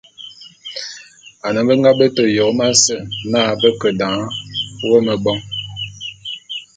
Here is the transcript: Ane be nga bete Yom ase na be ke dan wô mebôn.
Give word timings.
Ane 1.45 1.61
be 1.67 1.73
nga 1.79 1.91
bete 1.97 2.23
Yom 2.37 2.57
ase 2.67 2.95
na 3.31 3.41
be 3.61 3.69
ke 3.79 3.89
dan 3.99 4.17
wô 4.87 4.97
mebôn. 5.05 5.39